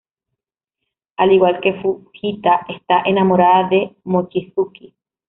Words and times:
Al 1.17 1.31
igual 1.31 1.59
que 1.61 1.73
Fujita, 1.79 2.65
está 2.69 3.03
enamorada 3.05 3.69
de 3.69 3.95
Mochizuki. 4.03 4.95